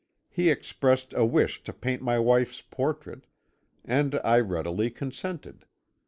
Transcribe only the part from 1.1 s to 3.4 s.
a wish to paint my wife's portrait,